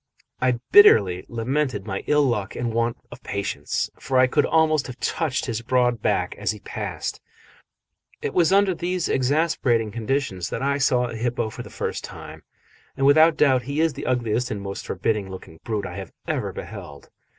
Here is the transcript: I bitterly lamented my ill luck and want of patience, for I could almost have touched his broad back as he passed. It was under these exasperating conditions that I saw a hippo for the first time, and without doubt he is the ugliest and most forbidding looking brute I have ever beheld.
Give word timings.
I 0.41 0.53
bitterly 0.71 1.25
lamented 1.29 1.85
my 1.85 2.03
ill 2.07 2.23
luck 2.23 2.55
and 2.55 2.73
want 2.73 2.97
of 3.11 3.21
patience, 3.21 3.91
for 3.99 4.17
I 4.17 4.25
could 4.25 4.47
almost 4.47 4.87
have 4.87 4.99
touched 4.99 5.45
his 5.45 5.61
broad 5.61 6.01
back 6.01 6.33
as 6.39 6.49
he 6.49 6.59
passed. 6.59 7.21
It 8.19 8.33
was 8.33 8.51
under 8.51 8.73
these 8.73 9.07
exasperating 9.07 9.91
conditions 9.91 10.49
that 10.49 10.63
I 10.63 10.79
saw 10.79 11.05
a 11.09 11.15
hippo 11.15 11.51
for 11.51 11.61
the 11.61 11.69
first 11.69 12.03
time, 12.03 12.41
and 12.97 13.05
without 13.05 13.37
doubt 13.37 13.61
he 13.69 13.79
is 13.79 13.93
the 13.93 14.07
ugliest 14.07 14.49
and 14.49 14.59
most 14.59 14.87
forbidding 14.87 15.29
looking 15.29 15.59
brute 15.63 15.85
I 15.85 15.97
have 15.97 16.11
ever 16.27 16.51
beheld. 16.51 17.11